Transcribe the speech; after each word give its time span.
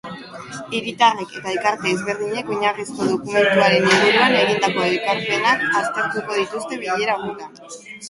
Hiritarrek 0.77 1.35
eta 1.39 1.51
elkarte 1.55 1.91
ezberdinek 1.97 2.49
oinarrizko 2.55 3.07
dokumentuaren 3.11 3.87
inguruan 3.93 4.41
egindako 4.41 4.91
ekarpenak 4.97 5.67
aztertuko 5.85 6.43
dituzte 6.45 6.85
bilera 6.85 7.21
horretan. 7.25 7.67